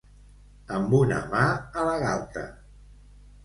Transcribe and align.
Amb 0.77 0.95
una 1.01 1.21
mà 1.35 1.43
a 1.83 1.87
la 1.91 1.95
galta. 2.07 2.47